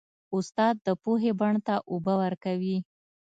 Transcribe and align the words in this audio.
استاد 0.35 0.75
د 0.85 0.87
پوهې 1.03 1.31
بڼ 1.39 1.53
ته 1.67 1.75
اوبه 1.91 2.13
ورکوي. 2.23 2.77